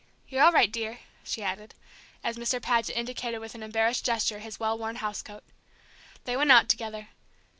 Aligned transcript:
You're 0.27 0.41
all 0.43 0.51
right, 0.51 0.71
dear," 0.71 0.97
she 1.23 1.43
added, 1.43 1.75
as 2.23 2.35
Mr. 2.35 2.59
Paget 2.59 2.97
indicated 2.97 3.37
with 3.37 3.53
an 3.53 3.61
embarrassed 3.61 4.03
gesture 4.03 4.39
his 4.39 4.59
well 4.59 4.75
worn 4.75 4.95
house 4.95 5.21
coat. 5.21 5.43
They 6.23 6.35
went 6.35 6.51
out 6.51 6.67
together. 6.69 7.09